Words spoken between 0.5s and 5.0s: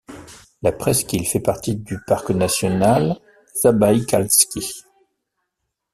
La presqu'île fait partie du parc national Zabaïkalski.